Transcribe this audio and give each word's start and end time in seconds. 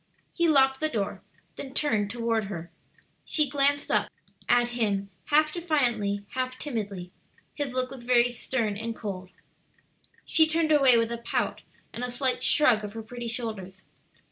He 0.33 0.47
locked 0.47 0.79
the 0.79 0.89
door, 0.89 1.21
then 1.57 1.75
turned 1.75 2.09
toward 2.09 2.45
her. 2.45 2.71
She 3.23 3.47
glanced 3.47 3.91
up 3.91 4.11
at 4.49 4.69
him 4.69 5.11
half 5.25 5.53
defiantly, 5.53 6.25
half 6.29 6.57
timidly. 6.57 7.11
His 7.53 7.73
look 7.75 7.91
was 7.91 8.03
very 8.03 8.27
stern 8.31 8.75
and 8.75 8.95
cold. 8.95 9.29
She 10.25 10.47
turned 10.47 10.71
away 10.71 10.97
with 10.97 11.11
a 11.11 11.19
pout 11.19 11.61
and 11.93 12.03
a 12.03 12.09
slight 12.09 12.41
shrug 12.41 12.83
of 12.83 12.93
her 12.93 13.03
pretty 13.03 13.27
shoulders. 13.27 13.83